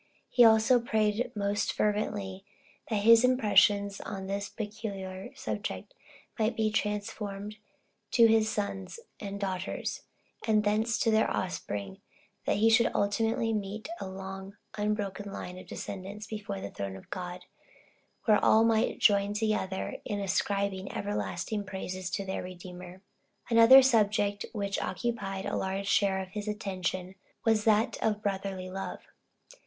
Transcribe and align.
He 0.31 0.43
also 0.43 0.79
prayed 0.79 1.31
most 1.35 1.73
fervently, 1.73 2.43
that 2.89 3.03
his 3.03 3.23
impressions 3.23 3.99
on 4.01 4.25
this 4.25 4.49
particular 4.49 5.29
subject 5.35 5.93
might 6.39 6.57
be 6.57 6.71
transferred 6.71 7.57
to 8.09 8.25
his 8.25 8.49
sons 8.49 8.99
and 9.19 9.39
daughters, 9.39 10.01
and 10.47 10.63
thence 10.63 10.97
to 10.97 11.11
their 11.11 11.29
offspring, 11.29 11.97
so 11.97 11.99
that 12.47 12.57
he 12.57 12.67
should 12.71 12.89
ultimately 12.95 13.53
meet 13.53 13.89
a 13.99 14.07
long 14.09 14.57
unbroken 14.75 15.31
line 15.31 15.59
of 15.59 15.67
descendants 15.67 16.25
before 16.25 16.61
the 16.61 16.71
throne 16.71 16.95
of 16.95 17.11
God, 17.11 17.45
where 18.25 18.43
all 18.43 18.63
might 18.63 18.97
join 18.97 19.33
together 19.35 19.97
in 20.03 20.19
ascribing 20.19 20.91
everlasting 20.91 21.63
praises 21.63 22.09
to 22.09 22.25
their 22.25 22.41
Redeemer. 22.41 23.03
Another 23.51 23.83
subject, 23.83 24.47
which 24.51 24.81
occupied 24.81 25.45
a 25.45 25.55
large 25.55 25.85
share 25.85 26.19
of 26.19 26.29
his 26.29 26.47
attention, 26.47 27.13
was 27.45 27.65
that 27.65 27.97
of 28.01 28.23
brotherly 28.23 28.67
love. 28.71 29.01